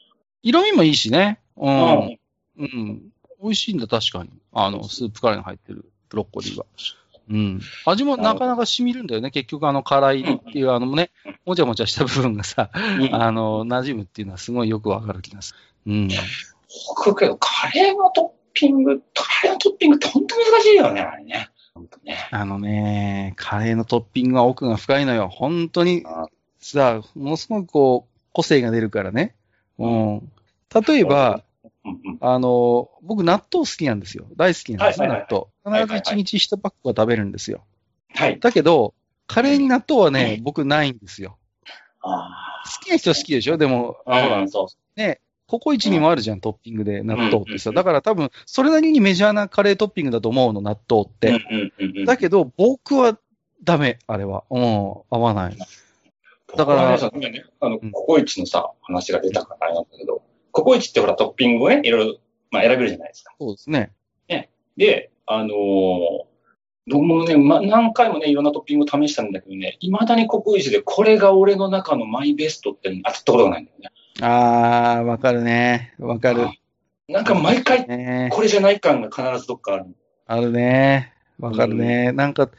[0.43, 1.41] 色味もいいしね。
[1.57, 1.67] う。
[1.67, 2.19] うんん。
[2.59, 3.03] うん。
[3.43, 4.31] 美味しいんだ、確かに。
[4.53, 6.67] あの、スープカレーに入ってるブロッコリーは。
[7.31, 7.61] うん。
[7.87, 9.31] 味もなかなか染みるんだよね。
[9.31, 11.11] 結局、あの、辛いっていう、あのね、
[11.47, 15.55] もちゃもちゃした部分がさ、うんあの、馴染むっていうのはすごいよくわかる気がす
[15.87, 15.93] る。
[15.93, 16.09] うん。
[16.97, 21.51] 僕けど、カレーのトッピング、カレーのトッピングって本当難しいよね、あれね。
[22.05, 22.29] ね。
[22.31, 25.29] あのね、カレーのトッピングは奥が深いのよ。
[25.29, 26.29] 本当にあ
[26.61, 29.35] さ、ものすごくこう、個性が出るからね。
[29.79, 30.31] うん。
[30.87, 31.43] 例えば、
[31.85, 32.19] うんうん。
[32.21, 34.27] あの、僕納豆好きなんですよ。
[34.37, 35.85] 大好きなんですよ、はいはい納豆。
[35.85, 37.65] 必ず一日一パックは食べるんですよ。
[38.15, 38.39] はい。
[38.39, 38.95] だけど、
[39.27, 41.39] カレーに納豆はね、僕ないんですよ。
[42.03, 43.57] あ好きな人は好きでしょ？
[43.57, 44.23] でも、あ。
[44.23, 45.01] ほらうん、そう。
[45.01, 47.71] ね、ココイチにもあるじゃん、トッピングで納豆ってさ。
[47.71, 51.39] うんだから多分、それなりにメジャーなカレートッピングだと思うの、納豆って。
[52.07, 53.19] だけど、僕は
[53.63, 54.45] ダメ、あれは。
[54.51, 55.57] うん、合わない。
[56.57, 60.23] だからあの、うんココイチのさ、話が出たからあれなんだけど、
[60.55, 62.17] ココイチってほらトッピングをね、いろいろ、
[62.51, 63.35] まあ選べるじゃないですか。
[63.39, 63.93] そうですね。
[64.77, 66.25] で、あのー
[66.87, 73.91] 僕もね、ま、何回もね、いろんなトッピングを試したんだけどね、未だにココイチでこれが俺の中のマイベストって当たったことがないんだよね。
[74.21, 75.95] あー、わかるね。
[75.99, 76.47] わかる。
[77.09, 79.87] なんか毎回ねこれじゃない感が必ずどっかある。
[80.27, 81.15] あるね。
[81.39, 82.13] わかるね。
[82.13, 82.51] なんか、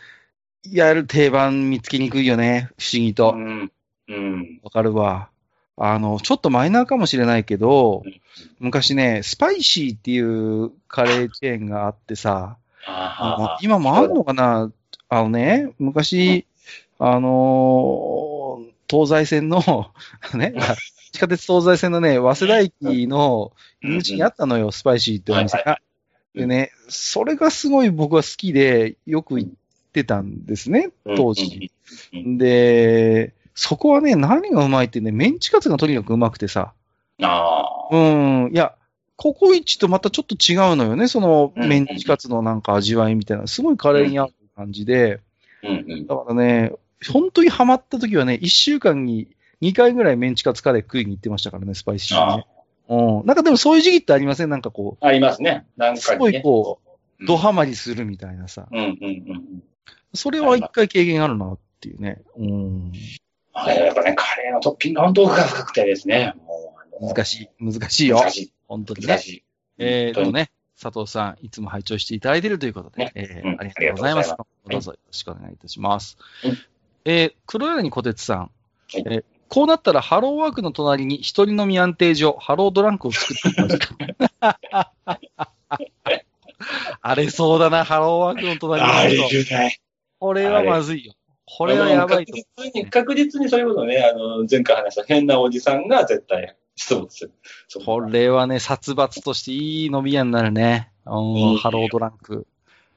[0.72, 2.70] やる定番見つけにくいよね。
[2.80, 3.34] 不思議と。
[3.36, 3.72] うん。
[4.08, 4.60] うん。
[4.64, 5.30] わかるわ。
[5.78, 8.22] あの、ちょっとマイナーかもしれないけどうん、
[8.60, 12.58] 昔ね、スパイシーっていうカレーチェーンがあってさ、
[12.88, 14.72] あ今もあるのかな？
[15.10, 16.46] あのね、昔、
[17.00, 19.62] あのー東西線の、
[20.36, 20.54] ね、
[21.12, 25.80] 地下鉄東西線のね、早稲田駅の入り口にあったのよ、スパイシーってお店はいが。
[26.36, 29.52] でね、それがすごい僕は好きで、よく行っ
[29.94, 31.14] てたんですね、あ。
[31.16, 31.72] 当時。
[32.14, 32.38] うん。
[32.38, 36.74] で、そこはね、何がうまいってね、メンチカツがとにかくうまくてさ。
[37.22, 37.96] ああ。
[37.96, 38.76] うん、いや、
[39.16, 43.48] ココイチとまたちょっと違うのよね、そのうんメンチカツのなんか味わいみたいな。
[43.48, 45.22] すごいカレーに合う感じで。
[45.64, 46.06] うんうん。
[46.06, 46.74] だからね、
[47.12, 49.30] 本当にハマった時はね、1週間に
[49.62, 52.48] 2回ぐらいメンチカツカレー食いに行ってましたからね、スパイシーにあね。
[52.90, 53.26] うん。
[53.26, 54.50] なんかでもそういう時期ってありません？
[54.50, 55.66] なんかこありますね。
[55.78, 56.02] なんかにね。
[56.02, 58.68] すごいこうう、ドハマりするみたいなさ。
[58.70, 59.64] うんうんうん。
[60.14, 62.22] それは一回経験あるなっていうね。
[62.38, 62.92] うん。
[63.58, 66.36] あれやっぱね、カレーのトッピングが本当奥が深くてですね。
[67.02, 67.50] 難しい。
[67.60, 68.18] 難しいよ。
[68.18, 68.54] 難しい。
[68.68, 69.20] 本当にね難。
[69.20, 69.44] しい。
[69.78, 74.36] えー、とね、佐藤さん、いつも拝聴していただいているということで、ねえーうんありがとうございます。
[74.70, 76.18] どうぞよろしくお願いいたします。
[76.44, 76.58] うん
[77.06, 78.50] えー、黒柳小鉄さん、は
[78.94, 83.96] いえーこうなったらハローワークの隣に一人飲み安定所、ハロードランクを作ってみますか
[87.02, 89.30] あれそうだな、ハローワークの隣あれに。
[89.30, 89.80] 言うね。
[90.20, 91.14] これはまずいよ。
[91.46, 97.32] これはやばいと確実に、確実にそういうことね、あの、前回話した変なおじさんが絶対出没する。
[97.68, 100.92] そこれはね、殺伐としていい飲み屋になるね。
[101.06, 101.10] う
[101.54, 102.48] んハロードランク。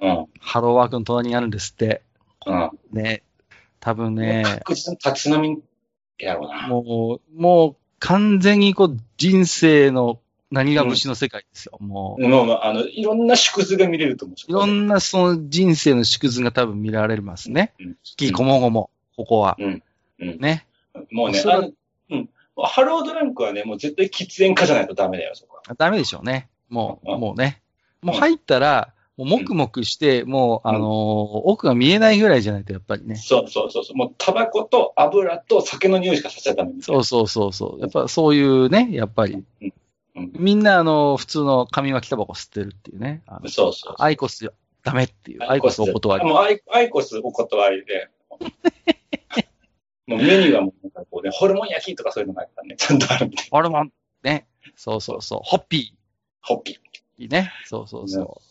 [0.00, 0.26] うん。
[0.40, 2.02] ハローワークの隣にあるんですって。
[2.46, 2.70] うん。
[2.92, 3.22] ね。
[3.80, 5.62] 多分ね、確実に立ち飲み
[6.18, 6.66] やろうな。
[6.68, 11.76] もう、もう完全にこう人生の何が節の世界ですよ。
[11.80, 14.50] もう、もう、あの、いろんな縮図が見れると思う。
[14.50, 17.74] いろんなその人生の縮図が多分見られますね。
[17.78, 19.56] うんきこもごも、ここは。
[19.58, 19.82] うん。
[20.20, 20.38] うん。
[20.38, 20.66] ね。
[21.12, 21.70] もうね、あの、
[22.10, 22.28] うん。
[22.56, 25.74] ハロードランクはね、もう絶対喫煙家じゃないとダメだよ、そこは。
[25.76, 26.48] ダメでしょうね。
[26.68, 27.60] もう、うんもうね。
[28.00, 30.82] もう入ったら、もうもくもくして、もう、あのー
[31.44, 33.16] 奥が見えないぐらいじゃないとやっぱりね。
[33.16, 33.96] そうそうそうそう。
[33.96, 36.70] もう、タバコと油と酒の匂いしかさせちゃダメ。
[36.80, 37.80] そうそうそうそう。
[37.80, 39.44] やっぱそういうね、やっぱり。
[40.32, 43.22] みんなあの、普通の紙巻きタバコ吸ってるっていうね。
[43.26, 43.94] あのそうそう。
[43.98, 44.52] アイコス
[44.82, 45.42] ダメっていう。
[45.48, 46.24] アイコスお断り。
[46.24, 48.08] もうアイアイコスお断りで。
[50.06, 53.36] もうメニューはもうなんかこうね、ホルモン焼きとかそういうのがあったらね、ちゃんとあるんで。
[53.50, 53.92] ホルモン。
[54.22, 54.46] ね。
[54.74, 55.40] そうそうそう。
[55.44, 55.94] ホッピ
[56.40, 57.22] ホッピー。
[57.22, 57.52] いいね。
[57.66, 58.42] そうそうそう。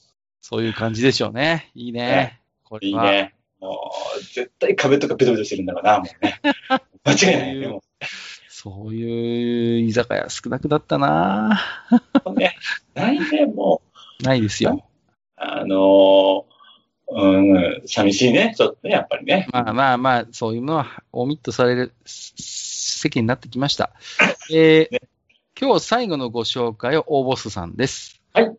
[0.41, 1.71] そういう感じでしょうね。
[1.73, 2.01] いいね。
[2.05, 3.33] ねこれいいね。
[3.59, 6.39] もう、絶対壁とかベトベトしてるんだろうな、もうね。
[7.03, 7.83] 間違いないね、も
[8.69, 11.61] そういう居酒屋少なくなったな
[12.25, 12.33] う。
[12.33, 12.57] ね、
[12.93, 13.81] ないね、も
[14.21, 14.83] ないですよ。
[14.83, 16.43] う、あのー、
[17.09, 19.47] うん、寂しいね、ちょっとね、やっぱりね。
[19.53, 23.91] まあまあまあ、そういうのはオミットされる席になってきました。
[24.51, 25.01] えー
[25.59, 28.21] 今日最後のご紹介は大ボスさんです。
[28.33, 28.57] はい。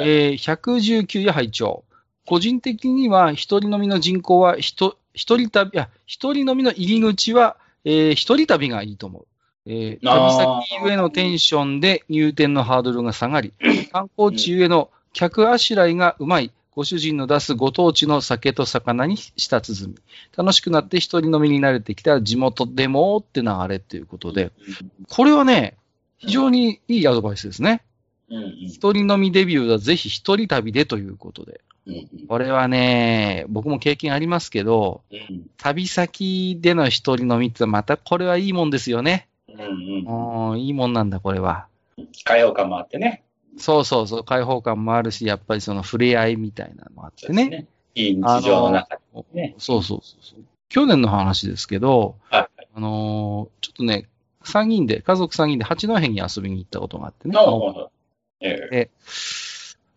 [0.00, 1.84] えー119夜拝聴
[2.24, 9.27] 個人的には、一人飲みの人口は、一人旅、いや、一人飲みの入り口は、えー一人旅がいいと思う。
[9.70, 13.52] えー旅先ゆえのテンションで入店のハードルが下がり、
[13.92, 19.94] 観光地ゆえの客あしらいがうまい、ご主人の出すご当地の酒と魚に舌鼓。
[20.36, 24.52] 楽しくなって一人飲みに慣れてきたら地元でもって流れということで、
[25.08, 25.76] これはね、
[26.16, 27.82] 非常にいいアドバイスですね。
[28.30, 31.60] 一人飲みデビューはぜひ一人旅でということで。
[32.28, 39.28] これはね、僕も経験ありますけど、うん旅先での一人飲みってまたこれはいいもんですよね。
[39.48, 41.66] うんうんうん、いいもんなんだ、これは。
[42.24, 43.24] 開放感もあってね。
[43.56, 47.66] そうそうそう、開放感もあるし、やっぱりその触れ合いみたいなのもあってね。
[47.94, 49.54] いい日常の中でね。
[49.58, 50.40] そうそうそうそう。
[50.68, 52.66] 去年の話ですけど、はい。
[52.74, 54.08] あのーちょっとね、
[54.44, 57.34] 3人で、家族3人で八戸に遊びに行ったことがあってね。
[57.34, 57.90] なるほど。
[58.40, 58.90] ええ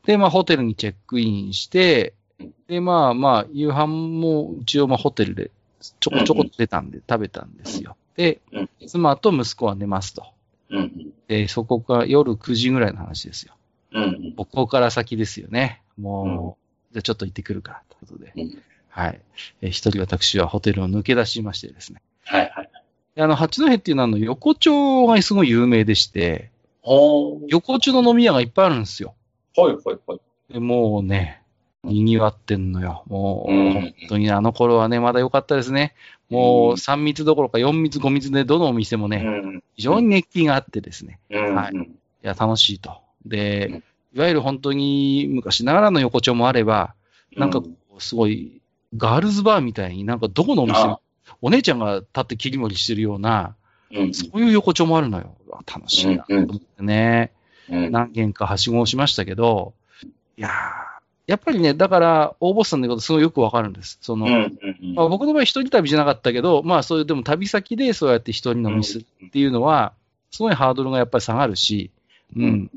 [0.06, 5.52] で、まあ、ホテルにチェックインしてうん、で、まあまあ、夕飯も一応まあホテルで
[6.00, 7.96] ちょこちょこ出たんで食べたんですよ。
[8.15, 10.26] で、うん妻と息子は寝ますと。
[10.69, 13.56] うんで、そこから夜9時ぐらいの話ですよ。
[13.93, 15.82] うんうんここから先ですよね。
[15.97, 16.58] も
[16.91, 18.34] う、じゃあちょっと行ってくるから、ということで。
[18.36, 19.21] うんはい。
[19.62, 22.02] えー一人私はホテルを抜け出しましてですね。
[22.26, 22.69] はいはい。
[23.15, 26.50] であの、八戸っていうのは、あの、横丁がすごい有名でして。
[26.84, 29.15] 横丁の飲み屋がいっぱいあるんですよ。
[29.56, 30.21] ほいほいほい。
[30.52, 31.41] でもうね、
[31.84, 33.04] 賑わってんのよ。
[33.08, 33.74] もう、うん。
[33.74, 35.96] 本当にあの頃はね、まだ良かったですね。
[36.30, 39.63] もううん3密どころか4密5密でどのお店もね、うん。
[39.76, 41.20] 非常に熱気があってですね。
[41.30, 41.56] うん。
[41.56, 41.74] はい。
[41.76, 41.88] い
[42.22, 42.98] や、楽しいと。
[43.26, 43.84] で、うん。
[44.13, 46.94] いわゆる本当に昔ながらの横丁もあれば、
[47.36, 47.63] なんか
[48.00, 48.62] すごい、
[48.96, 53.56] ガールズバーみたいになんかどこのお店もあ、お姉ちゃんが立って切り盛りしてるような、
[53.91, 54.13] うん。
[54.13, 55.36] そういう横丁もあるのよ。
[55.65, 57.32] 楽しいなと思ってね。
[57.70, 57.91] うん。
[57.91, 59.74] 何軒かはしごをしましたけど、
[60.38, 60.91] いやー
[61.28, 64.00] やっぱりね、だから、大ボスさんのことすごいよくわかるんです。
[64.02, 64.38] その、うんう
[64.86, 69.94] んまあ、僕の場合一人旅じゃなかったけど、まあそういう、でも旅先でそうやって一人飲みするっていうのは、
[70.32, 71.92] すごいハードルがやっぱり下がるし、
[72.36, 72.72] うん。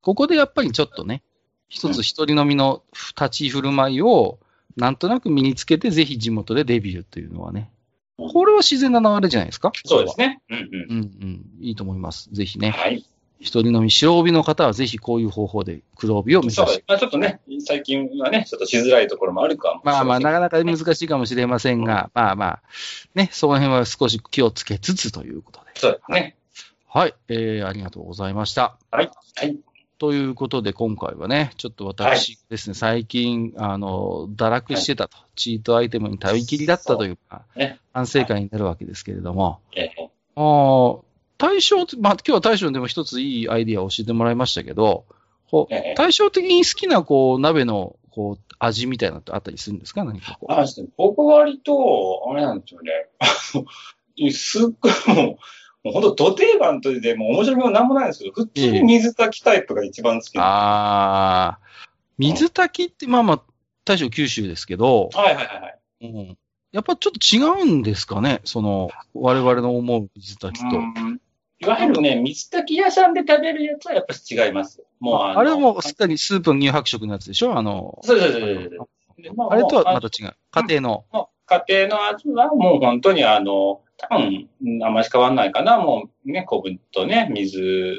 [0.00, 1.22] ここでやっぱりちょっとね、
[1.68, 2.82] 一つ一人飲みの
[3.20, 4.38] 立ち振る舞いを、
[4.76, 7.70] なんとなく身につけて、ぜひ地元でデビューというのはね、
[8.16, 9.72] これは自然な流れじゃないですか？
[9.84, 10.40] そうですね。
[10.48, 11.44] うんうんうん。
[11.60, 12.28] いいと思います。
[12.32, 12.70] ぜひね。
[12.70, 13.04] はい。
[13.44, 16.84] 一人飲み、白帯の方はぜひこういう方法で黒帯を目指して。
[16.88, 22.62] まあちょっとね、最近はね、ちょっとしづらいところもあるかもしれまあまあ、なかなか難しいかもしれませんが、まあまあ、
[23.14, 25.66] ね、その辺は少し気をつけつつということで。
[25.74, 26.36] そうですね。
[26.88, 28.78] はい、えー、ありがとうございました。
[28.90, 29.10] はい。
[29.36, 29.58] はい。
[29.98, 41.00] ということで、今回はね、ちょっと私ですね、最近、あの、堕落してたと、チートアイテムに頼りきりだったというか、ね反省会になるわけですけれども、ええあー
[41.46, 45.04] 対象、まあ、今日は大将にでも一ついいアイディアを教えてもらいましたけど、
[45.50, 50.04] こうええ対照的に好きな、こう、鍋の、こう、味みたいなのってあったりするんですか？
[50.04, 50.52] 何かこう。
[50.52, 50.64] あ
[50.96, 52.92] 僕割と、あれなんですよね。
[53.18, 53.26] あ
[54.16, 55.26] のすっごいもう、
[55.84, 61.66] もう本当、土定番とでもう面白みもなんもないんですけど、普通に水炊きタイプが一番好きなんあー、
[62.18, 63.42] 水炊きって、まあまあ、
[63.84, 65.52] 大将九州ですけど、はいはいは
[66.00, 66.06] い。
[66.06, 66.38] うん、
[66.72, 68.40] やっぱちょっと違うんですかね？
[68.44, 70.76] その、我々の思う水炊きと。
[71.64, 74.82] うんいわゆるね、水炊き屋さんで食べるやつはやっぱ違います。
[75.00, 77.56] もうあのあれはもうすっかりスープの乳白色のやつでしょ？
[77.56, 78.88] あの、そうそうそうそう
[79.50, 80.36] あれとはまた違う。
[80.50, 81.04] 家庭の。
[81.46, 84.48] 家庭の味はもう本当にあの、多分、
[84.82, 85.78] あんまり変わんないかな。
[85.78, 87.94] もうね、昆布とね、水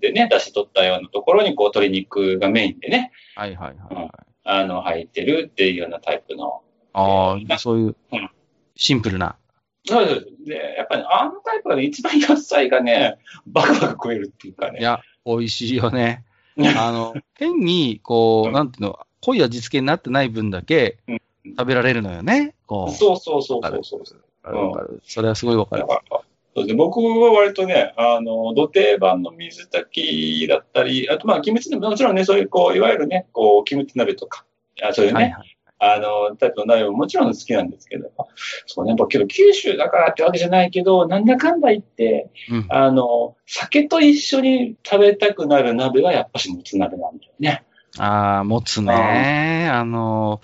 [0.00, 4.10] でね、出し取ったようなところに、こう、鶏肉がメインでね、はいはいはいはい。
[4.44, 6.62] あの、入ってるっていうようなタイプの。
[6.92, 8.30] ああ、そういううん、
[8.76, 9.36] シンプルな。
[9.86, 10.26] そうです。
[10.46, 14.80] で、やっぱりあのタイプがね、一番野菜がね、バクバク食えるっていうかね。
[14.80, 16.24] いや、美味しいよね。
[16.76, 21.20] あの、変に、こう、うんなんていうの、濃い味付けになってない分だけうん
[21.56, 22.54] 食べられるのよね。
[22.66, 22.92] こう。
[22.92, 24.00] そうそうそうそうそう。
[24.00, 24.06] わ
[24.42, 25.86] かるわかるそれはすごいわかる。
[26.54, 34.44] そうで僕は割とね、あの、土定番の水炊きだったり、あとまあ、キムチ鍋、もちろんね、そういう、こう、いわゆるね、こう、キムチ鍋とか、
[34.82, 35.56] あそういうね、はいはい。
[35.82, 38.10] あの、タイプの内容ももちろん好きなんですけど、
[38.66, 42.66] そうね、やっぱけど九州だからってわけじゃないけど、なんだかんだ言って、うん。
[42.68, 47.64] あの、酒と一緒に食べたくなる鍋はやっぱしもつ鍋なんだよね。
[47.98, 49.70] ああ、もつね。
[49.72, 50.42] あの、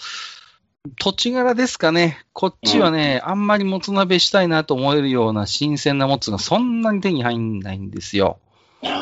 [0.99, 2.25] 土地柄ですかね。
[2.33, 8.39] こっちはね、あんまりもつ鍋したいなと思えるような新鮮なもつがそんなに手に入んないんですよ。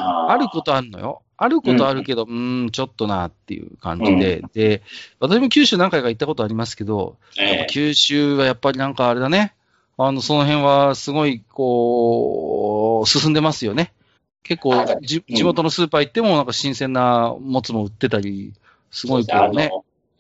[0.05, 1.23] ああることあるのよ。
[1.37, 4.43] あることあるけど、うーん、ちょっとなっていう感じで。
[4.53, 4.83] で、
[5.19, 9.55] 私も九州何回か行ったことありますけど、ええ九州はやっぱりなんかあれだね。
[9.97, 13.93] あの、その辺はすごい、こう、進んでますよね。
[14.43, 18.53] 結構地元のスーパー行ってもなんか新鮮なもつも売ってたり、
[18.91, 19.71] すごいこうね。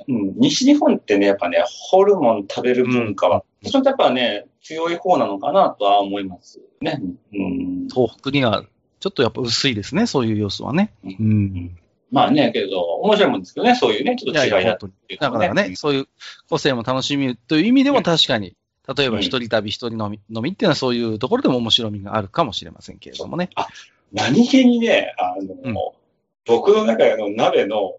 [0.09, 7.01] うん、西日本ってね、やっぱね、ホルモン食べる文化は、うんちょっとやっぱね、強い方なのかなとは思いますね。
[7.32, 7.89] うん。
[7.89, 8.62] 東北には
[9.05, 10.90] ちょっとやっぱ薄いですね、そういう要素はね。
[11.05, 11.78] ううん。
[12.11, 14.92] まあね、けど、面白いもんですけどね、そういうね、ちょっと違いだいやいや、本当に。
[14.92, 16.09] っていうだからね、そういう
[16.48, 18.57] 個性も楽しみという意味でも確かに、
[18.96, 23.50] 例えばうん一人旅、一人飲み、飲みっていうのはそういうところでも面白みがあるかもしれませんけれどもね。
[24.11, 25.74] 何気にね、あの、うん
[26.46, 27.96] 僕の中での鍋の、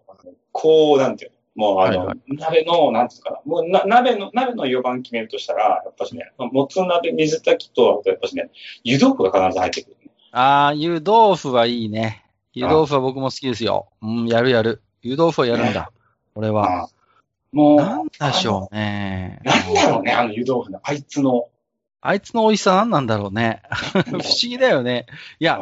[0.51, 8.49] こう、なんていうの、もうあの、はいは鍋の、なんていうかな、もうな鍋の、鍋の4番決めるとしたら、やっぱしね、もつ鍋、水炊きと、あとやっぱしね、
[8.84, 10.05] 湯豆腐が必ず入ってくる。
[10.38, 12.26] ああ、湯豆腐はいいね。
[12.54, 13.88] 湯豆腐は僕も好きですよ。
[14.02, 14.82] うん、やるやる。
[15.02, 15.94] 湯豆腐はやるんだ。
[16.36, 16.84] 俺は。
[16.84, 16.90] あ
[17.54, 19.40] もう、なんでしょうね。
[19.46, 21.48] なんだろうね、あの湯豆腐の、あいつの。
[22.02, 23.62] あいつの美味しさ何なんだろうね。
[23.94, 25.06] 不思議だよね。
[25.40, 25.58] いや、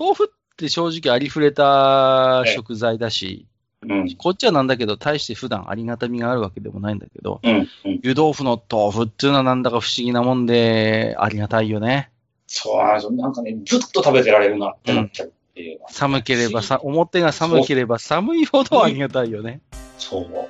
[0.00, 3.46] 豆腐って正直ありふれた食材だし、
[3.86, 8.00] うん、こっちはなんだけど、大して普段ありがたみがあるわけでもないんだけど、うん、うん。
[8.02, 12.11] 湯豆腐の豆腐っていうのはなんだか不思議なもんで、ありがたいよね。
[12.54, 12.74] そ
[13.08, 15.90] うなんかね、ずっと食べてられるなってなっちゃうっていうのは。
[15.90, 19.62] 寒ければさ、表が寒ければ寒いほどありがたいよね。
[19.96, 20.22] そう。
[20.30, 20.48] ね。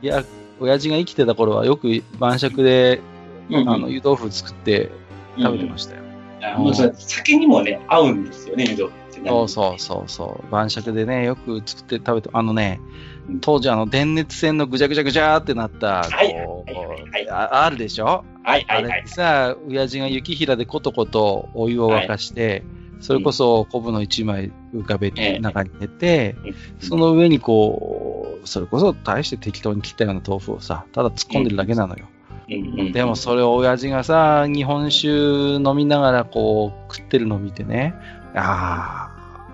[0.00, 0.24] いや、
[0.58, 3.02] 親父が生きてた頃はよく晩酌で、
[3.50, 4.90] うんあの、湯豆腐作って
[5.38, 6.02] 食べてましたよ。
[6.42, 9.28] あのそれ酒にもね、合うんですよね、湯豆腐ってね。
[9.28, 10.50] そうそうそうそう。
[10.50, 12.80] 晩酌でね、よく作って食べて、あのね
[13.28, 18.24] うん、当時あの、電熱線のぐちゃぐちゃぐちゃってなった、はいこうはいはいはいああるでしょ？
[18.42, 19.02] はい、はい、あれはい。
[19.06, 22.64] さ、親父が雪平でコトコトお湯を沸かして、
[23.00, 26.54] それこそ昆布の一枚浮かべえて、え中に入れて、うん。
[26.80, 32.06] その上にこう、それこそ大して適当に切ったような豆腐をさ、ただ突っ込んでるだけなのよ。
[32.48, 32.80] うん。
[32.80, 32.92] うん。
[32.92, 37.94] でもそれを親父がさ、日本酒飲みながらこう食ってるのを見てね、
[38.34, 39.10] あ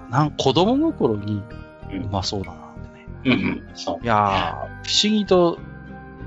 [0.08, 1.42] あ、なん子供心に
[1.92, 3.06] うまそうだなってね。
[3.24, 4.04] うんうん、そう。
[4.04, 5.58] いやー、不思議と、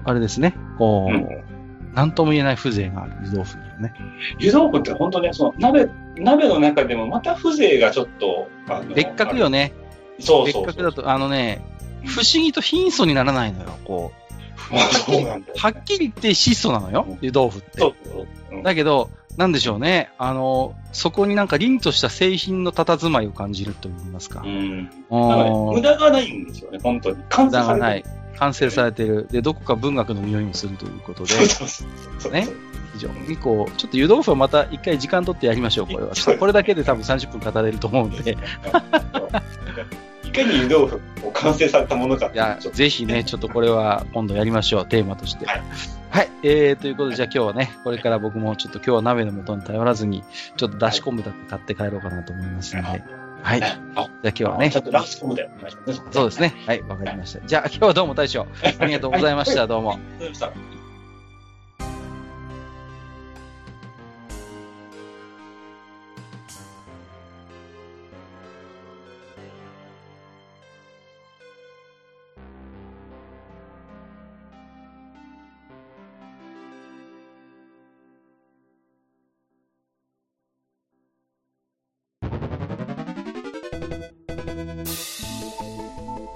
[0.05, 1.48] あれですね、こう、
[1.89, 3.93] うんなんとも言えない風情がある湯豆腐にはね。
[4.37, 9.73] 湯豆腐って本当ね、その鍋、鍋の中でもまた風情がちょっと、あの別格よね。
[10.17, 10.65] 別そうそうそう。
[10.67, 11.61] 格だと、あのね、
[12.05, 14.11] 不思議と貧相にならないのよ、こ
[15.05, 15.25] そう。
[15.25, 17.93] はっきり言って質素なのようん、湯豆腐って。
[18.63, 20.11] だけど、なんでしょうね。
[20.17, 24.47] あの、そこになんか凛とした製品の佇まいを感じると言いますかう。
[24.47, 24.89] ん。
[25.09, 27.17] 無駄がないんですよね、本当に。
[27.29, 28.09] 完無駄がないる。。
[28.39, 29.27] 完成されてる。
[29.29, 31.33] で、どこか文学の匂いもするということで。
[32.31, 32.47] ね
[32.93, 36.11] 非常にこう、ちょっと湯豆腐はまた一回時間取ってやりましょう、これは。
[36.39, 38.37] これだけで多分30分語れると思うんで。
[40.23, 45.45] いかに湯豆腐を完成されたものかっいやぜひね、ちょっとこれは今度やりましょう、テーマとして。
[45.45, 45.63] はい。
[46.09, 46.29] はい。
[46.43, 50.23] えー、ということで、じゃあ今日はね、これから僕もちょっと今日は鍋の素に頼らずに、
[50.57, 52.87] ちょっとだし昆布だって買って帰ろうかなと思いますので。
[52.87, 53.03] はい。
[53.59, 56.07] じゃああ今日はねちょ、っとラスコムでお願いしますね。
[56.11, 56.53] そうですね。
[56.65, 57.45] はい、わかりました。
[57.45, 58.47] じゃあ今日はどうも大将、
[58.79, 59.67] ありがとうございました。
[59.67, 59.93] どうも。
[59.93, 60.78] ありがとうございました。